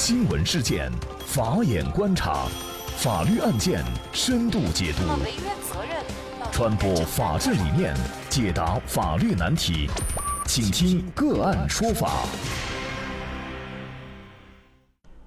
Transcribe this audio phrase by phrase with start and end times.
[0.00, 0.88] 新闻事件，
[1.26, 2.46] 法眼观察，
[2.98, 5.02] 法律案件深度解读，
[6.52, 7.92] 传播法治理念，
[8.30, 9.90] 解答法律难题，
[10.46, 12.22] 请听个案说法。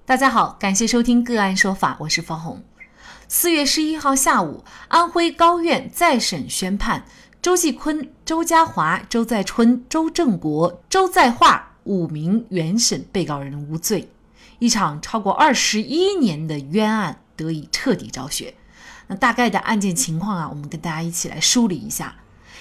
[0.06, 2.64] 大家好，感谢收听个案说法，我是方红。
[3.28, 7.04] 四月十一号下午，安徽高院再审宣判，
[7.42, 14.08] 周继坤、周家华、周在春、周正国、周在化五名原审被告人无罪。
[14.62, 18.54] 一场超过二十一年的冤案得以彻底昭雪。
[19.08, 22.14] 那大概的案件情况啊，我们跟大家一起来梳理一下。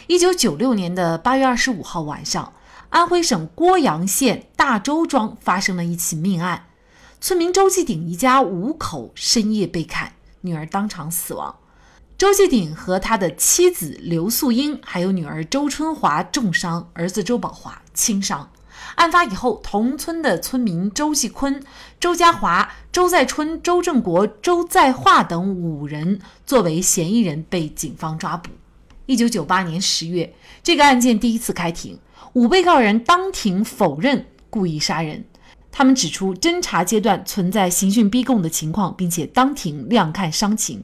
[0.07, 2.53] 一九九六年的八月二十五号晚上，
[2.89, 6.65] 安徽省涡阳县大周庄发生了一起命案，
[7.19, 11.55] 村民周继鼎一家五口深夜被砍，女儿当场死亡。
[12.17, 18.49] 周继鼎和他的妻子刘素英，还有女儿周春华重伤，儿子周宝华轻伤。
[18.95, 21.63] 案发以后，同村的村民周继坤、
[21.99, 28.49] 周家华、周在春、周正国、周在化等五人作为嫌疑人被警方抓捕。
[29.05, 31.99] 一九九八年十月，这个案件第一次开庭，
[32.33, 35.25] 五被告人当庭否认故意杀人。
[35.71, 40.83] 他们指出，侦查阶段存在刑讯逼供的情况，并且当庭亮看伤情。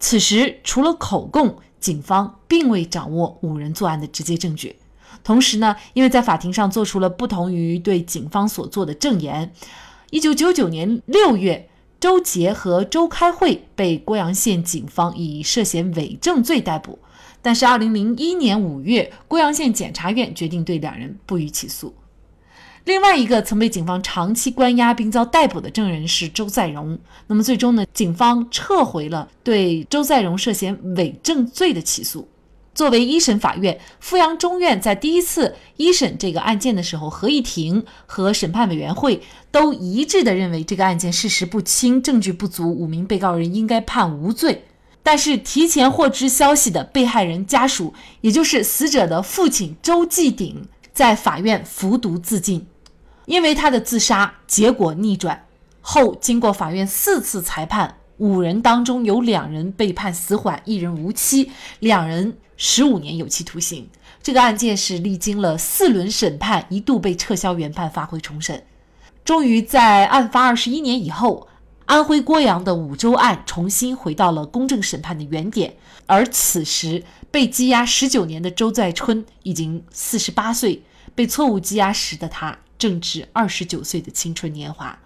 [0.00, 4.76] 此时，除了口供，警方并未掌握五人作案的直接证据。
[5.22, 9.52] 同时呢，因为在法庭上做出了不同于对警方所做的证言，
[10.10, 16.98] 一九九九年六月，周杰和周开慧被郭阳县警方以涉嫌伪证罪逮捕。
[17.42, 21.94] 但是二零零一年五月，郭阳县检察院决定对两人不予起诉。
[22.84, 26.96] 另外一个曾被警方长期关押并遭逮捕的证人是周在荣。
[27.26, 32.28] 那么最终呢，警方撤回了对周在荣涉嫌伪证罪的起诉。
[32.76, 44.66] 作为一审法院，阜阳中院在第一次一审这个案件的时候，合议庭和审判委员会都一致的认为这个案件事实不清，证据不足，五名被告人应该判无罪。
[45.02, 52.66] 但是提前获知消息的被害人家属，也就是死者的父亲周继鼎，在法院服毒自尽，
[53.24, 55.46] 因为他的自杀结果逆转
[55.80, 57.96] 后，经过法院四次裁判。
[58.18, 61.50] 五人当中有两人被判死缓，一人无期，
[61.80, 63.88] 两人十五年有期徒刑。
[64.22, 68.64] 这个案件是历经了四轮审判，一度被撤销原判，发回重审。
[69.24, 71.46] 终于在案发二十一年以后，
[71.84, 75.74] 安徽涡阳的五洲案重新回到了公正审判的原点。
[76.06, 80.82] 而此时被羁押十九年的周在春已经四十八岁，
[81.14, 84.98] 被错误羁押时的他正值二十九岁的青春年华。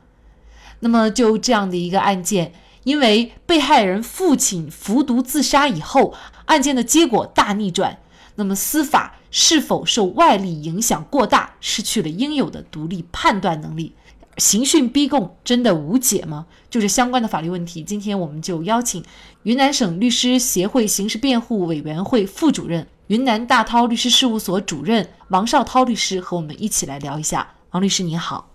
[0.78, 2.52] 那么就这样的一个案件。
[2.84, 6.14] 因为被害人父亲服毒自杀以后，
[6.46, 7.98] 案件的结果大逆转。
[8.36, 13.94] 那么司法是否受外力影响过大，失去了应有的独立判断能力？
[14.38, 16.46] 刑讯逼供真的无解吗？
[16.70, 17.82] 就是相关的法律问题。
[17.82, 19.04] 今天我们就邀请
[19.42, 27.54] 云南省律师协会刑事辩护委员会副主任、云南大韬律师事务所主任王绍涛律师和我们一起来聊一下。
[27.72, 28.48] 王律师你好，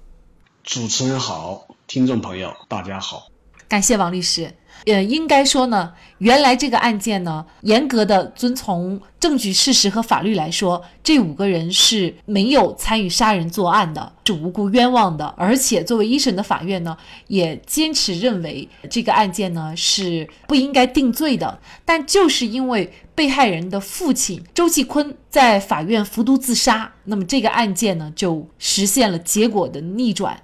[0.63, 3.34] 主持人好，听众朋友大家好。
[3.67, 4.51] 感谢王律师。
[4.85, 15.25] 呃，应该说呢，原来这个案件呢，严格的遵从证据事实和法律来说，这五个人是没有参与杀人作案的，是无辜冤枉的。
[15.37, 16.95] 而且作为一审的法院呢，
[17.27, 21.57] 也坚持认为这个案件呢是不应该定罪的。
[21.83, 30.39] 但就是因为被害人的父亲周继坤在法院服毒自杀，那么这个案件呢就实现了结果的逆转。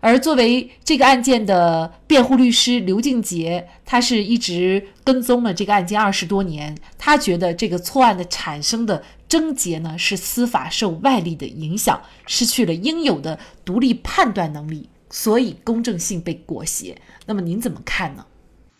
[0.00, 6.74] 而作为这个案件的辩护律师刘静杰，他是一直跟踪了这个案件二十多年。
[6.98, 16.96] 他觉得这个错案的产生的症结呢，是司法受外力的影响，失去了应有的独立判断能力，所以公正性被裹挟。
[17.26, 18.24] 那么您怎么看呢？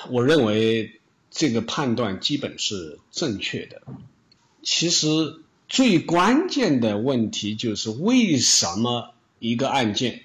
[0.08, 3.82] 我认为这个判断基本是正确的。
[4.62, 5.06] 其实
[5.68, 10.22] 最关键的问题就是为什么一个案件？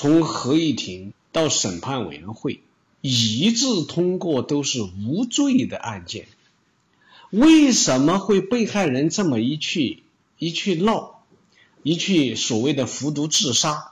[0.00, 2.60] 从合议庭到审判委员会
[3.00, 6.28] 一致通过都是无罪的案件，
[7.30, 10.04] 为什么会被害人这么一去
[10.38, 11.24] 一去闹，
[11.82, 13.90] 一去所谓的服毒自杀？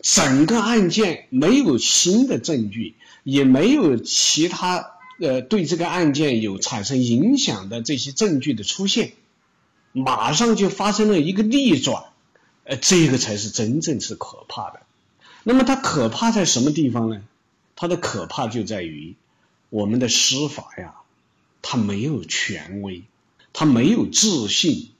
[0.00, 9.12] 整个案件没有新的证据，也没有其他呃对这个案件有产生影响的这些证据的出现，
[9.92, 12.04] 马上就发生了一个逆转，
[12.64, 14.85] 呃，这个才是真正是可怕的。
[15.48, 17.22] 那么它可怕在什么地方呢？
[17.76, 19.14] 它的可怕就在于
[19.70, 20.96] 我们的司法呀，
[21.62, 23.04] 它没有权威，
[23.52, 24.90] 它没有自信，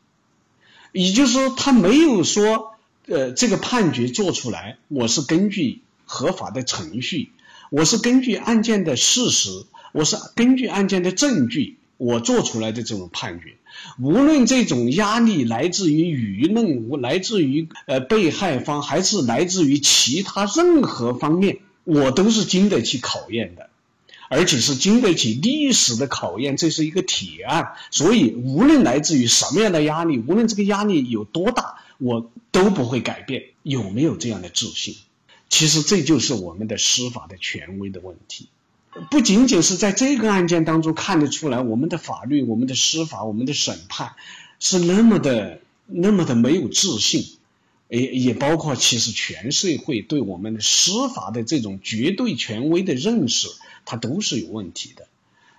[0.93, 2.77] 也就是说，它没有说，
[3.07, 7.33] 呃，这个判决做出来，我是根据合法的程序，
[7.71, 13.57] 我是根据案件的事实，我是根据案件的证据，我做出来的这种判决。
[14.01, 23.69] 无论这种压力来自于舆论，来自于呃被害方，还是来自于其他任何方面，我都是经得起考验的，
[24.31, 26.57] 而且是经得起历史的考验。
[26.57, 33.45] 这是一个铁案，所以无论来自于什么样的压力，无论这个压力有多大，我都不会改变。
[33.63, 34.97] 有没有这样的自信？
[35.49, 38.49] 其实这就是我们的司法的权威的问题。
[39.11, 44.13] 不仅仅是在这个案件当中看得出来，我们的法律、我们的司法、我们的审判
[44.59, 47.27] 是那么的、那么的没有自信，
[47.89, 53.49] 也也包括其实全社会对我们的司法的这种绝对权威的认识，
[53.85, 55.09] 它都是有问题的。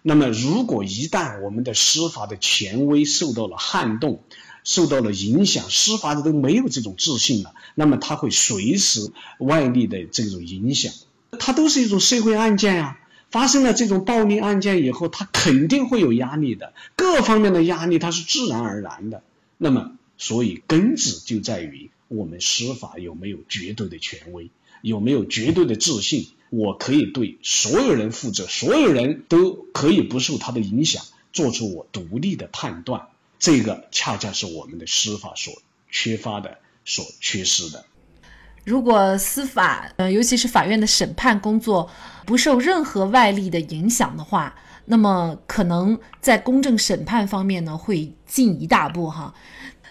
[0.02, 4.24] 那么，如果一旦我们的司法的权威受到了撼动，
[4.64, 10.94] 受到了影响，司法的都没有这种自信了，那么它会随时外力的这种影响，
[11.40, 12.98] 它都是一种社会案件呀。
[13.30, 19.24] 发生了这种暴力案件以后，他肯定会有压力的，各方面的压力它是自然而然的。
[19.58, 24.50] 那么，所以根子就在于我们司法有没有绝对的权威，
[24.82, 31.04] 有没有绝对的自信，我可以对所有人负责，所有人都可以不受他的影响，
[31.34, 33.08] 做出我独立的判断。
[33.40, 37.86] 这个恰恰是我们的司法所缺乏的，所缺失的。
[38.68, 41.90] 如果司法，呃，尤其是法院的审判工作
[42.26, 44.54] 不受任何外力的影响的话，
[44.84, 49.34] 那么可能在公正审判方面呢会进一大步哈。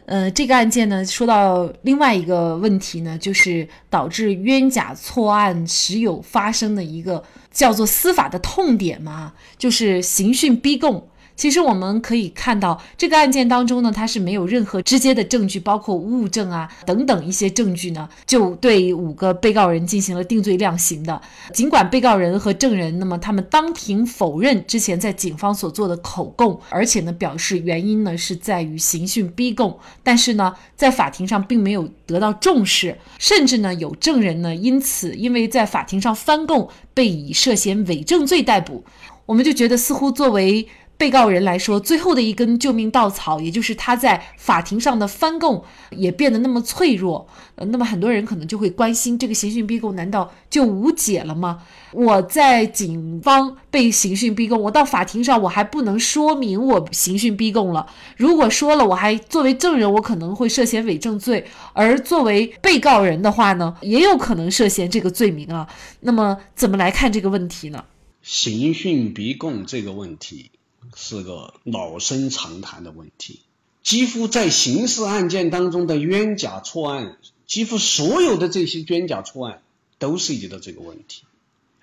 [0.04, 11.08] 呃，这个案件呢说到另外一个问题呢，就是导致冤假错案时有发生的一个叫做司法的痛点嘛，就是刑讯逼供。
[11.36, 21.20] 其实我们可以看到，这个案件当中呢，它是没有任何直接的证据，包括物证啊等等一些证据呢，就对五个被告人进行了定罪量刑的。
[21.52, 38.82] 尽管被告人和证人，那么他们当庭否认之前在警方所做的口供，而且呢表示原因呢是在于刑讯逼供，但是呢在法庭上并没有得到重视，甚至呢有证人呢因此因为在法庭上翻供被以涉嫌伪证罪逮捕，
[39.26, 40.66] 我们就觉得似乎作为。
[40.98, 47.28] 被告人来说，最后的一根救命稻草，也就是他在法庭上的翻供也变得那么脆弱。
[47.56, 51.62] 呃，那么很多人可能就会关心，这个刑讯逼供难道就无解了吗？
[51.92, 57.86] 我在警方被刑讯逼供，我到法庭上我还不能说明我刑讯逼供了。
[58.16, 61.42] 如果说了，我还作为证人，我可能会涉嫌伪证罪；
[61.74, 65.68] 而作为被告人的话呢，也有可能涉嫌这个罪名啊。
[66.00, 67.84] 那么怎么来看这个问题呢？
[68.22, 70.50] 刑讯逼供这个问题。
[70.94, 73.40] 是个老生常谈的问题，
[73.82, 79.62] 几乎在刑事案件当中的冤假错案，几乎所有的这些冤假错案
[79.98, 81.22] 都涉及到这个问题。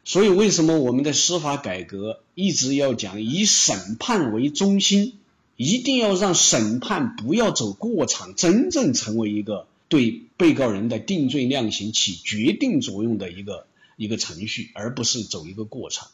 [0.03, 5.17] 所以，为什么我们的司法改革一直要讲以审判为中心，
[5.55, 13.65] 一定要让审判不要走过场，真正成为一个对被告人的定罪量刑起决定作用的一个
[13.95, 16.07] 一个程序，而不是走一个过程，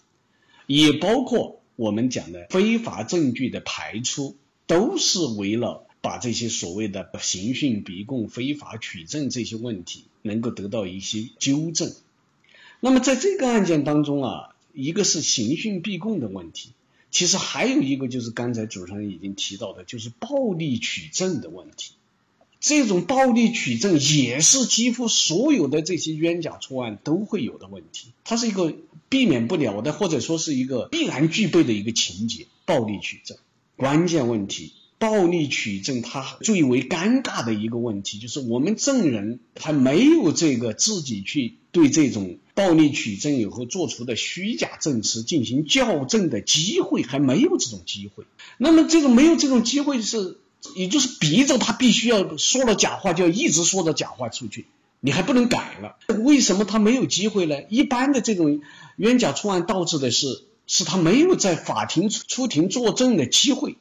[0.67, 1.59] 也包括。
[1.79, 4.35] 我们讲的非法证据的排除，
[4.67, 11.95] 都是为了把这些所谓的刑讯逼供、非法取证这些问题能够得到一些纠正。
[12.81, 16.71] 那么在这个案件当中啊，一个是刑讯逼供的问题，
[17.11, 21.93] 其实还有一个就是刚才主持人已经提到的，就是暴力取证的问题。
[22.59, 28.73] 这种暴力取证也是几乎所有的这些冤假错案都会有的问题，它是一个
[29.07, 32.47] 避免不了的，或者说是一个必然具备的一个情节。
[32.65, 33.37] 暴力取证，
[33.77, 48.25] 关键问题，暴力取证它最为尴尬的一个问题就是我们证人还没有这个自己去对这种暴力取证以后做出的虚假证词进行校正的机会，还没有这种机会。
[48.57, 50.37] 那么这种没有这种机会是。
[50.75, 54.65] 也就是逼着他必须要说了假话，就要一直说着假话出去，
[54.99, 55.95] 你还不能改了。
[56.19, 57.55] 为什么他没有机会呢？
[57.69, 58.61] 一般的这种
[58.97, 63.77] 冤假错案导致的是，是他没有在法庭出庭作证的机会。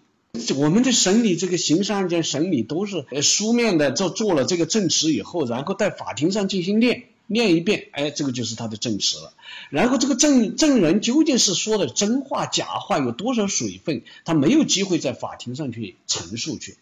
[0.57, 7.05] 我们的审理这个刑事案件审理都是书面的，做做了这个证词以后，然后在法庭上进行练。
[7.29, 9.33] 念一遍，哎，这个就是他的证词了。
[9.71, 16.77] 然后这个证证人究竟是说的真话假话，有多少水分，他没有机会在法庭上去陈述去。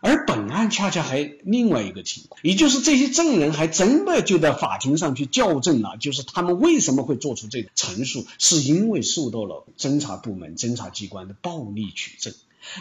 [0.00, 12.34] 而本案恰恰还另外一个情况，也就是这些证人还真的就在法庭上去校正了，就是他们为什么会做出这个陈述，是因为受到了侦查部门、侦查机关的暴力取证。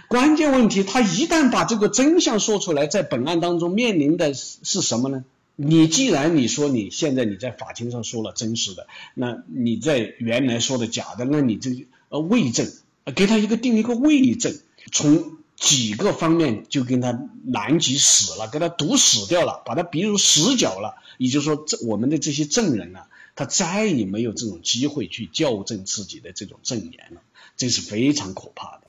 [0.09, 5.23] 关键问题，他一旦把这个真相说出来，在本案当中面临的是什么呢？
[5.55, 12.71] 你既然你说你现在你在法庭上说了真实的，那你在原来说的假的，那你这呃伪证，
[13.15, 14.57] 给他一个定一个伪证，
[14.91, 20.95] 从几个方面就跟他拦截死了，给他堵死掉了，把他逼入死角了。
[21.19, 23.01] 也就是说，这我们的这些证人呢，
[23.35, 27.21] 他再也没有这种机会去校正自己的这种证言了，
[27.55, 28.87] 这是非常可怕的。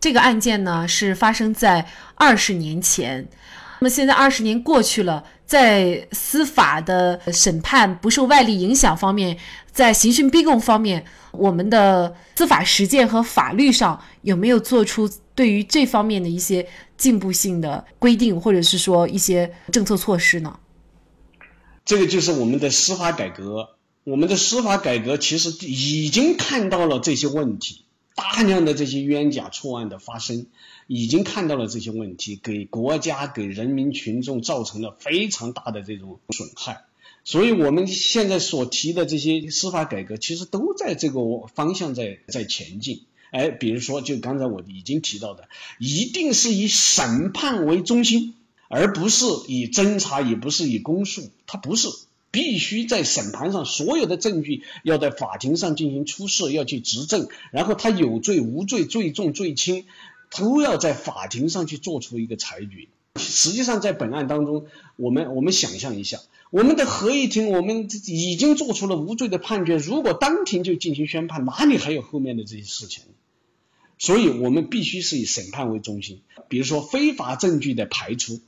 [0.00, 3.28] 这个案件呢，是发生在二十年前。
[3.80, 9.38] 那么现在二十年过去了，在司法的审判不受外力影响方面，
[9.72, 16.68] 在刑讯逼供方面，我们的司法实践和法律上有没有做出对于这方面的一些
[16.98, 20.58] 进步性的规定，或者是说一些政策措施呢？
[21.86, 23.70] 这个就是我们的司法改革，
[24.04, 27.86] 我们的司法改革其实已经看到了这些问题。
[28.20, 30.46] 大量的这些冤假错案的发生，
[30.86, 36.84] 已经看到了这些问题，给国家、给人民群众造成了非常大的这种损害。
[37.24, 41.20] 所以，我们现在所提的这些司法改革，其实都在这个
[41.54, 43.04] 方向在在前进。
[43.30, 45.48] 哎，比如说，就刚才我已经提到的，
[45.78, 48.34] 一定是以审判为中心，
[48.68, 51.88] 而不是以侦查，也不是以公诉，它不是。
[52.30, 59.84] 必须在审判上，所有的证据要在法庭上进行出示，要去执证，然后他有罪无罪、罪重罪轻，
[60.36, 62.88] 都要在法庭上去做出一个裁决。
[63.16, 66.20] 实际上，在本案当中，我们我们想象一下，
[66.50, 73.02] 我们的合议庭，我们已经做出了无罪的判决，如果当庭就进行宣判，哪里还有后面的这些事情？
[73.98, 78.40] 所以我们必须是以审判为中心，比如说非法证据的排除。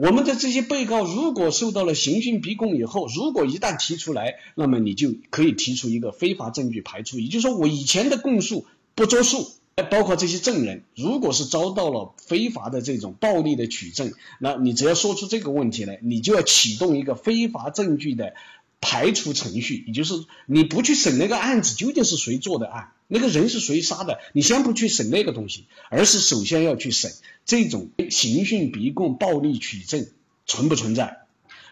[0.00, 8.64] 我们的这些被告如果受到了刑讯逼供以后，如果一旦提出来，那么你就可以提出一个非法证据排除，也就是说我以前的供述
[8.94, 9.50] 不作数，
[9.90, 18.34] 包括这些证人，如果是遭到了非法的这种暴力的取证，那你只要说出这个问题来，你就要启动一个非法证据的
[18.80, 20.14] 排除程序，也就是
[20.46, 22.92] 你不去审那个案子究竟是谁做的案。
[23.06, 24.20] 那个人是谁杀的？
[24.34, 27.12] 你先不去审那个东西，而是首先要去审
[27.46, 30.06] 这种刑讯逼供、暴力取证
[30.46, 31.22] 存不存在。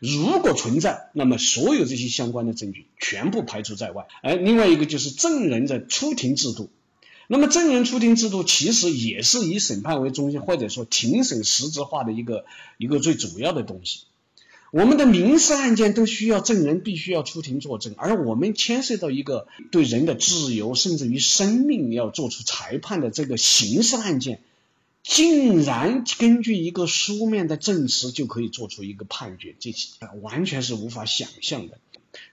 [0.00, 4.06] 如果存在，那么所有这些相关的证据全部排除在外。
[4.22, 6.70] 而另外一个就是证人的出庭制度。
[7.28, 12.44] 那么证人出庭制度其实也是以审判为中心，或者说庭审实质化的一个
[12.78, 14.00] 一个最主要的东西。
[14.72, 24.42] 我们的民事案件都需要证人必须要出庭作证，而我们牵涉到一个对人的自由甚至于生命要做出裁判的这个刑事案件，
[25.04, 29.88] 竟然根据一个书面的证词就可以做出一个判决，这些
[30.20, 31.78] 完全是无法想象的。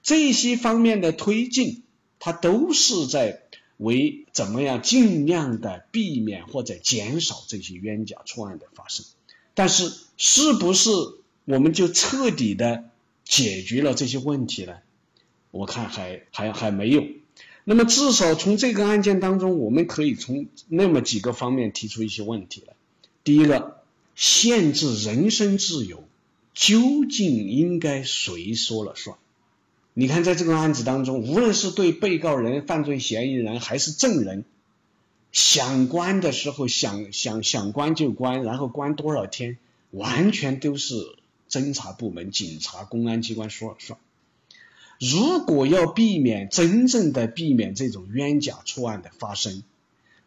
[0.01, 1.83] 这些方面的推进，
[2.19, 3.43] 它都是在
[3.77, 9.05] 为怎么样尽量的避免或者减少这些冤假错案的发生，
[9.53, 10.89] 但是是不是？
[11.45, 12.85] 我们就彻底的
[13.25, 14.81] 解决了这些问题了，
[15.51, 17.03] 我看还还还没有。
[17.65, 22.73] 那么至少从这个案件当中，我们可以从那么几个方面提出一些问题来。
[23.23, 23.81] 第一个，
[24.15, 26.03] 限制人身自由
[26.53, 29.17] 究竟应该谁说了算？
[29.93, 34.43] 你看，在这个案子当中，无论是对被告人、犯罪嫌疑人还是证人，
[35.31, 39.57] 想关的时候想想想关就关，然后关多少天，
[39.91, 40.95] 完全都是。
[41.53, 43.99] 侦查部门、警察、公安机关说了算。
[44.99, 49.61] 如果要避免真正的避免这种冤假错案的发生，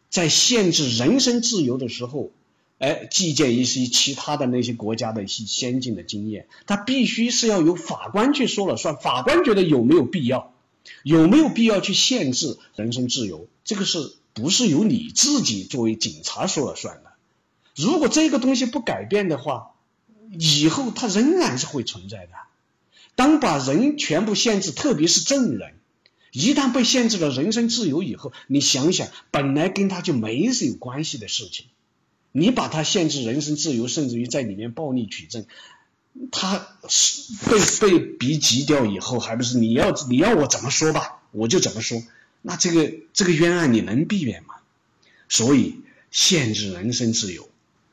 [0.08, 2.30] 在限制人身自由的时候，
[2.78, 8.96] 哎，借鉴一些其他的那些国家的一些先进的经验，他必须是要由法官去说了算。
[8.96, 10.54] 法官觉得有没有必要，
[11.02, 17.10] 有没有必要去限制人身自由，这个是不是由你自己作为警察说了算的？
[17.74, 19.72] 如果这个东西不改变的话，
[20.32, 22.32] 以后它仍然是会存在的。
[23.14, 25.74] 当把人全部限制，特别是证人，
[26.32, 31.66] 一旦被限制了人身自由以后，你想想，本来跟他就没是有关系的事情，
[32.32, 35.46] 你把他限制人身自由，甚至于在里面暴力取证，
[36.30, 37.32] 他是
[37.80, 42.02] 被被逼急掉以后，还不是你要你要我怎么说吧，我就怎么说。
[42.42, 44.56] 那这个这个冤案你能避免吗？
[45.28, 45.80] 所以
[46.10, 47.48] 限制人身自由，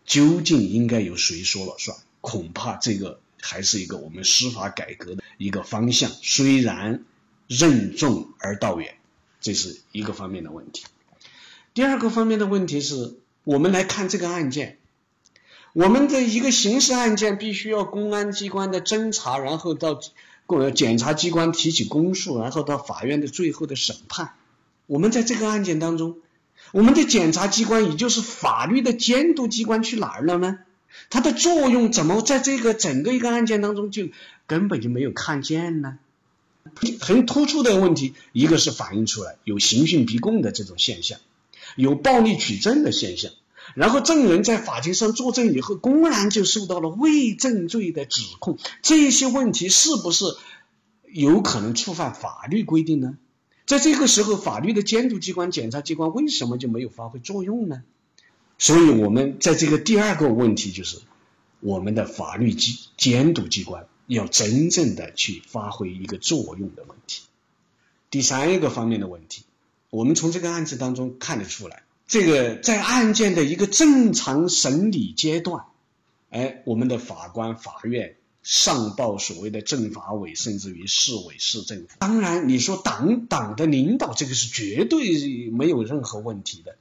[0.06, 1.98] 究竟应该由谁说了算？
[2.24, 7.04] 恐怕这个还是一个我们司法改革的一个方向，虽然
[7.48, 8.96] 任重而道远，
[9.42, 10.86] 这是一个方面的问题。
[11.74, 14.78] 第二个方面的问题是我们来看这个案件，
[15.74, 20.00] 我们的一个刑事案件必须要公安机关的侦查，然后到
[20.46, 24.34] 公检察机关提起公诉，然后到法院的最后的审判。
[24.86, 26.20] 我们在这个案件当中，
[26.72, 30.60] 我们的检察机关也就是法律的监督机关去哪儿了呢？
[31.14, 34.08] 它的作用怎么在这个整个一个案件当中就
[34.48, 36.00] 根本就没有看见呢？
[37.00, 41.20] 很突出的问题，一个是反映出来有刑讯逼供的这种现象，
[41.76, 43.32] 有暴力取证的现象，
[43.76, 50.26] 然后证人在法庭上作证以后，公然就受到了伪证罪的指控，这些问题是不是
[51.12, 53.20] 有可能触犯法律规定呢？
[53.68, 57.84] 在这个时候，法律的监督机关、检察机关为什么就没有发挥作用呢？
[58.58, 61.00] 所以，我们在这个第二个问题就是，
[61.60, 67.24] 我们的法律机监督机关要真正的去发挥一个作用的问题。
[68.10, 69.44] 第三一个方面的问题，
[69.90, 75.66] 我们从这个案子当中看得出来，这个在案件的一个正常审理阶段，
[76.30, 78.16] 哎，我们的法官、法院。
[78.46, 81.96] 上报所谓的政法委，甚至于市委市政府。
[82.00, 86.76] 当然，你说党党的领导，这个是绝对没有任何问题的。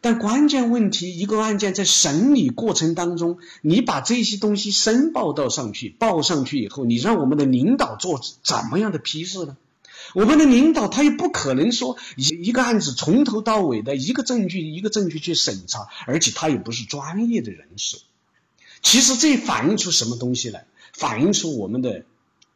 [0.00, 9.56] 但关键问题，一个案件在审理过程当中，你把这些东西申报到上去，报上去以后，你让我们的领导做怎么样的批示呢？
[10.14, 17.98] 我们的领导他又不可能说一一个案子从头到尾的一个证据一个证据去审查，而且他也不是专业的人士。
[18.82, 20.66] 其实这反映出什么东西来？
[20.92, 22.04] 反映出我们的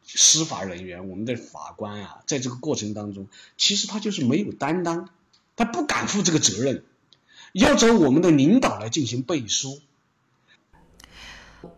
[0.06, 5.10] 司法人员、我们的法官啊，在这个过程当中，其实他就是没有担当，
[5.54, 6.82] 他不敢负这个责任，
[7.54, 9.80] 要找我们的领导来进行背书。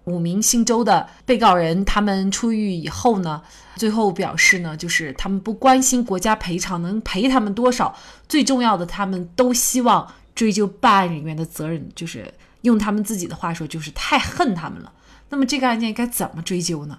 [0.04, 3.42] 五名姓周的被告人，他们出狱以后呢，
[3.76, 14.92] 最后表示呢，就是他们不关心国家赔偿能赔他们多少，最重要的，他们都希望追究办案人员的责任，就是用他们自己的话说，就是太恨他们了。
[15.28, 16.98] 那么这个案件该怎么追究呢？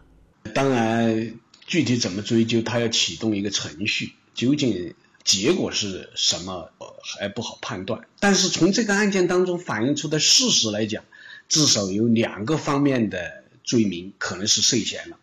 [0.53, 1.33] 当然，
[1.65, 4.93] 具体怎么追究，他要启动一个程序，究竟
[5.27, 8.07] 结果是什么呃还不好判断。
[8.21, 11.03] 但是从这个案件当中反映出的事实来讲，
[11.49, 15.19] 至少有两个方面的罪名可能是涉嫌了。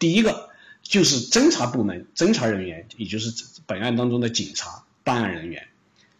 [0.00, 0.50] 第一个
[0.82, 3.32] 就是侦查部门侦查人员，也就是
[3.66, 5.68] 本案当中的警察办案人员，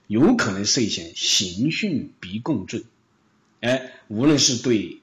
[0.07, 2.85] 有可能涉嫌刑讯逼供罪。
[3.61, 4.99] 哎，无论是对。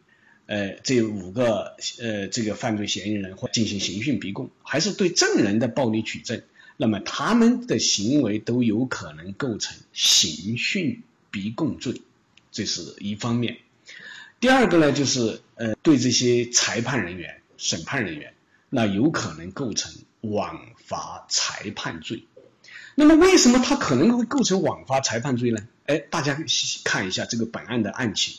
[0.52, 6.42] 呃，这五个呃，这个犯罪嫌疑人或进行刑讯逼供，还是对证人的暴力取证，
[6.82, 12.02] 那么他们的行为都有可能构成刑讯逼供罪，
[12.54, 13.58] 这是一方面。
[14.40, 18.34] 第二个呢，就是呃，对这些裁判人员、审判人员，
[18.70, 22.24] 那有可能构成枉法裁判罪。
[22.96, 25.68] 那么，为什么他可能会构成枉法裁判罪呢？
[25.86, 26.42] 哎，大家
[26.86, 28.38] 看一下这个本案的案情。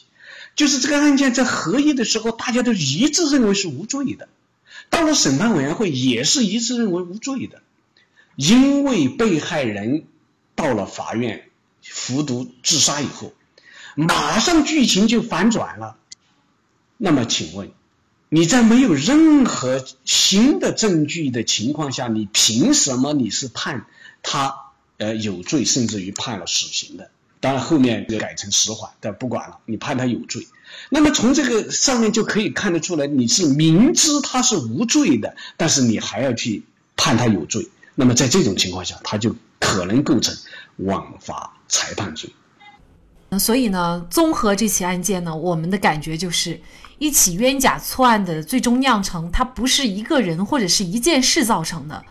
[0.57, 4.31] 就是这个案件在合议的时候，大家都一致认为是无罪的，
[4.89, 7.61] 到了审判委员会也是一致认为无罪的，
[8.41, 10.05] 因为被害人
[10.55, 11.51] 到了法院
[11.83, 13.35] 服毒自杀以后，
[13.95, 15.99] 马上剧情就反转了。
[16.97, 17.71] 那么请问，
[18.31, 23.85] 你在没有任何新的证据的情况下，你凭什么你是判
[24.23, 24.57] 他
[24.97, 27.11] 呃有罪，甚至于判了死刑的？
[27.41, 30.47] 当然，后面改成死缓，但不管了，你判他有罪。
[30.89, 36.63] 那么从这个上面就可以看得出来，你是明知他是无罪的，但是你还要去
[36.97, 37.69] 判他有罪。
[38.01, 40.35] 那么在这种情况下，他就可能构成
[40.79, 42.31] 枉法裁判罪。
[43.29, 46.59] 那所以呢，综合这起案件呢，我们的感觉就是，
[46.99, 52.03] 一起冤假错案的最终酿成，它不是一个人或者是一件事造成的，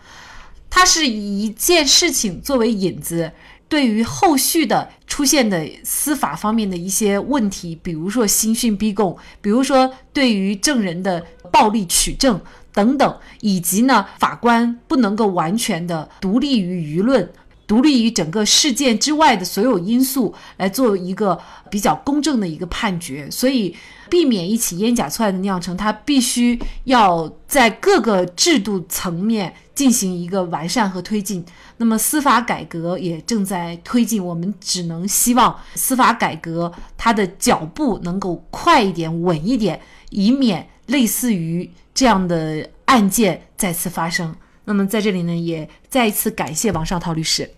[0.70, 3.32] 它是以一件事情作为引子。
[3.68, 12.40] 对于后续的出现的司法方面的一些问题，比如说刑讯逼供，比如说对于证人的暴力取证
[12.72, 17.30] 等等，以及呢法官不能够完全的独立于舆论。
[17.66, 21.38] 独立于整个事件之外的所有因素来做一个
[21.70, 23.72] 比较公正的一个判决，所以
[24.08, 31.44] 避免一起冤假错案的酿成，它必须要在各个制度层面进行一个完善和推进。
[31.76, 39.80] 那么司法改革也正在推进，我们只能希望司法改革它的脚步能够快一点、稳一点，
[40.10, 44.34] 以免类似于这样的案件再次发生。
[44.64, 47.50] 那么在这里呢，也再一次感谢王绍涛律师。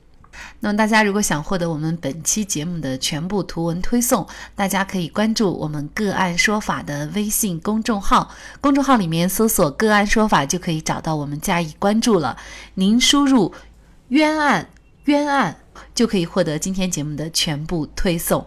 [0.61, 12.37] 那么大家如果想获得我们本期节目的全部图文推送，大家可以关注我们“个案说法”的微信公众号，公众号里面搜索“个案说法”就可以找到我们加以关注了。
[12.75, 13.53] 您输入
[14.09, 14.69] “冤案
[15.05, 15.57] ”“冤案”
[15.95, 18.47] 就可以获得今天节目的全部推送。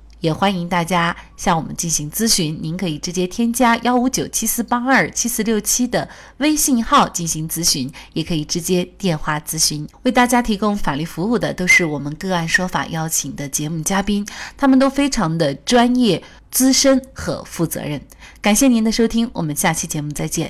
[0.21, 6.07] 也欢迎大家向我们进行咨询，您可以直接添加幺五九七四八二七四六七的
[6.37, 9.85] 微信号进行咨询，也可以直接电话咨询。
[10.03, 17.99] 为大家提供法律服务的都是我们个案说法邀请的节目嘉宾，他们都非常的专业、资深和负责任。
[18.41, 20.49] 感谢您的收听，我们下期节目再见。